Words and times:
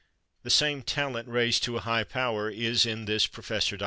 The 0.41 0.49
same 0.49 0.81
talent, 0.81 1.29
raised 1.29 1.61
to 1.65 1.77
a 1.77 1.81
high 1.81 2.03
power, 2.05 2.49
is 2.49 2.87
in 2.87 3.05
this 3.05 3.27
Prof. 3.27 3.49
Dr. 3.49 3.77